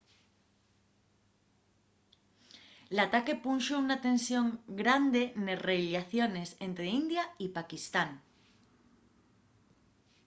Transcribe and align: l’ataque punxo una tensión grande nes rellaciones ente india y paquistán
l’ataque 2.95 3.33
punxo 3.43 3.73
una 3.85 3.97
tensión 4.07 4.45
grande 4.81 5.23
nes 5.45 5.59
rellaciones 5.71 6.49
ente 6.65 6.83
india 6.99 7.23
y 7.45 7.47
paquistán 7.57 8.09